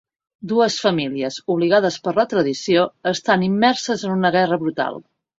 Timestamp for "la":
2.19-2.25